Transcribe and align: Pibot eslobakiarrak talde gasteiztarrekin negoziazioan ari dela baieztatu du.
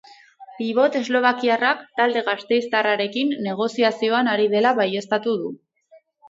Pibot 0.59 0.95
eslobakiarrak 0.99 1.83
talde 2.01 2.23
gasteiztarrekin 2.29 3.37
negoziazioan 3.49 4.33
ari 4.37 4.49
dela 4.55 4.73
baieztatu 4.81 5.37
du. 5.45 5.55